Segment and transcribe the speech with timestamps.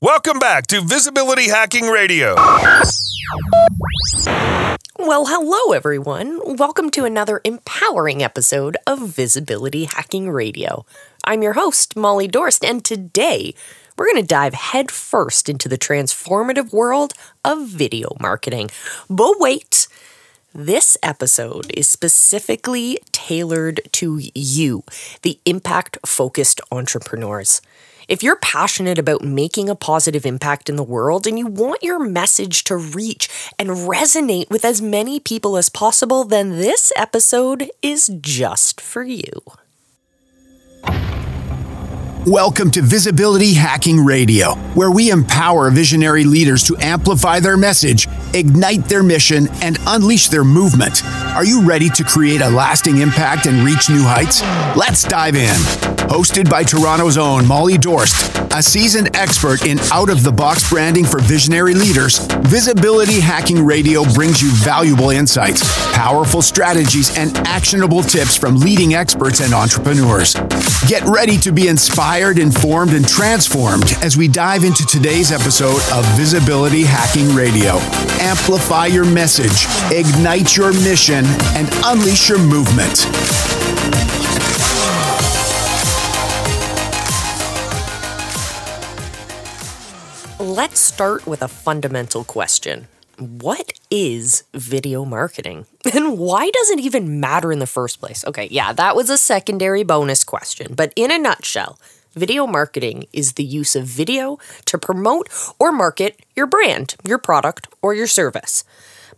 [0.00, 2.36] Welcome back to Visibility Hacking Radio.
[4.96, 6.56] Well, hello, everyone.
[6.56, 10.86] Welcome to another empowering episode of Visibility Hacking Radio.
[11.24, 13.54] I'm your host, Molly Dorst, and today
[13.96, 17.12] we're going to dive headfirst into the transformative world
[17.44, 18.70] of video marketing.
[19.10, 19.77] But wait,
[20.54, 24.82] this episode is specifically tailored to you,
[25.22, 27.60] the impact focused entrepreneurs.
[28.08, 31.98] If you're passionate about making a positive impact in the world and you want your
[31.98, 38.10] message to reach and resonate with as many people as possible, then this episode is
[38.22, 39.42] just for you.
[42.26, 48.84] Welcome to Visibility Hacking Radio, where we empower visionary leaders to amplify their message, ignite
[48.86, 51.04] their mission, and unleash their movement.
[51.04, 54.42] Are you ready to create a lasting impact and reach new heights?
[54.76, 55.54] Let's dive in.
[56.08, 61.04] Hosted by Toronto's own Molly Dorst, a seasoned expert in out of the box branding
[61.04, 65.62] for visionary leaders, Visibility Hacking Radio brings you valuable insights,
[65.94, 70.34] powerful strategies, and actionable tips from leading experts and entrepreneurs.
[70.86, 76.04] Get ready to be inspired informed, and transformed as we dive into today's episode of
[76.16, 77.78] Visibility Hacking Radio.
[78.20, 81.24] Amplify your message, ignite your mission,
[81.56, 83.06] and unleash your movement.
[90.40, 92.86] Let's start with a fundamental question.
[93.18, 95.66] What is video marketing?
[95.94, 98.24] And why does it even matter in the first place?
[98.24, 101.78] Okay, yeah, that was a secondary bonus question, but in a nutshell,
[102.14, 105.28] Video marketing is the use of video to promote
[105.60, 108.64] or market your brand, your product, or your service.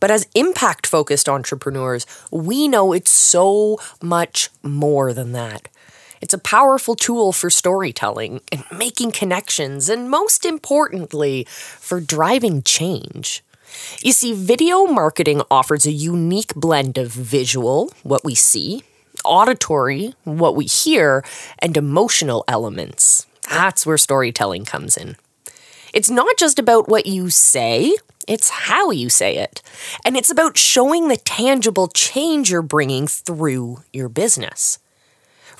[0.00, 5.68] But as impact focused entrepreneurs, we know it's so much more than that.
[6.20, 13.42] It's a powerful tool for storytelling and making connections, and most importantly, for driving change.
[14.02, 18.82] You see, video marketing offers a unique blend of visual, what we see,
[19.24, 21.24] auditory, what we hear,
[21.58, 23.26] and emotional elements.
[23.48, 25.16] That's where storytelling comes in.
[25.92, 27.94] It's not just about what you say,
[28.28, 29.60] it's how you say it.
[30.04, 34.78] And it's about showing the tangible change you're bringing through your business.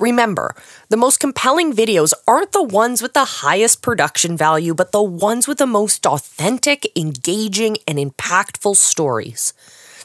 [0.00, 0.55] Remember,
[0.88, 5.47] the most compelling videos aren't the ones with the highest production value, but the ones
[5.47, 9.53] with the most authentic, engaging, and impactful stories.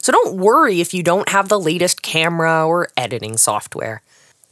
[0.02, 4.02] So don't worry if you don't have the latest camera or editing software.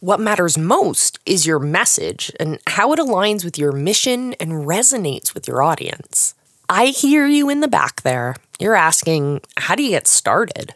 [0.00, 5.34] What matters most is your message and how it aligns with your mission and resonates
[5.34, 6.34] with your audience.
[6.70, 8.34] I hear you in the back there.
[8.58, 10.74] You're asking, how do you get started?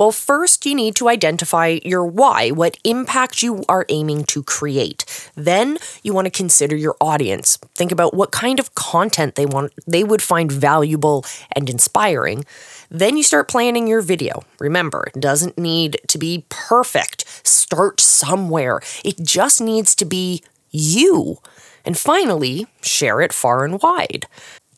[0.00, 5.04] Well, first, you need to identify your why, what impact you are aiming to create.
[5.34, 7.58] Then, you want to consider your audience.
[7.74, 12.46] Think about what kind of content they want they would find valuable and inspiring.
[12.88, 14.42] Then you start planning your video.
[14.58, 17.46] Remember, it doesn't need to be perfect.
[17.46, 18.80] Start somewhere.
[19.04, 21.40] It just needs to be you.
[21.84, 24.24] And finally, share it far and wide.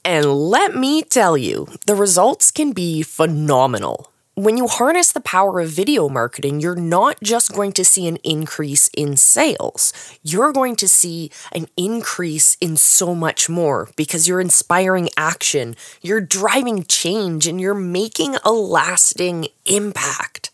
[0.04, 5.60] And let me tell you, the results can be phenomenal when you harness the power
[5.60, 9.92] of video marketing, you're not just going to see an increase in sales.
[10.22, 16.22] You're going to see an increase in so much more because you're inspiring action, you're
[16.22, 20.50] driving change, and you're making a lasting impact.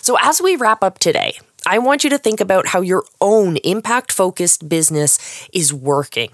[0.00, 3.56] So, as we wrap up today, I want you to think about how your own
[3.58, 5.18] impact focused business
[5.52, 6.30] is working.